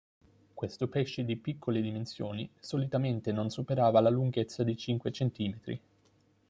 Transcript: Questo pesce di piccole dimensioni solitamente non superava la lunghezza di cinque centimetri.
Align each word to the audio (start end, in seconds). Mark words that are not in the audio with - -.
Questo 0.55 0.87
pesce 0.87 1.23
di 1.23 1.35
piccole 1.35 1.79
dimensioni 1.79 2.49
solitamente 2.59 3.31
non 3.31 3.51
superava 3.51 3.99
la 3.99 4.09
lunghezza 4.09 4.63
di 4.63 4.75
cinque 4.75 5.11
centimetri. 5.11 5.79